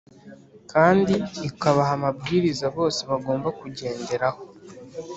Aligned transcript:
kandi 0.71 1.13
ikabaha 1.49 1.91
amabwiriza 1.97 2.65
bose 2.77 2.99
bagomba 3.09 3.47
kugenderaho. 3.59 4.41